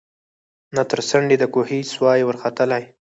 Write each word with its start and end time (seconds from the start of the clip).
نه 0.75 0.83
تر 0.89 0.99
څنډی 1.09 1.35
د 1.39 1.43
کوهي 1.53 1.79
سوای 1.93 2.19
ورختلای 2.25 2.83